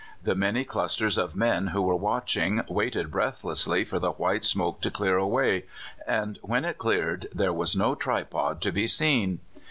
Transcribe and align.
The 0.23 0.33
many 0.33 0.63
clusters 0.63 1.15
of 1.15 1.35
men 1.35 1.67
who 1.67 1.83
were 1.83 1.93
watching 1.95 2.63
waited 2.67 3.11
breathlessly 3.11 3.83
for 3.85 3.99
the 3.99 4.13
white 4.13 4.43
smoke 4.43 4.81
to 4.81 4.89
clear 4.89 5.19
away, 5.19 5.65
and 6.07 6.39
when 6.41 6.65
it 6.65 6.79
cleared 6.79 7.27
there 7.35 7.53
was 7.53 7.75
no 7.75 7.93
tripod 7.93 8.61
to 8.61 8.71
be 8.71 8.87
seen! 8.87 9.41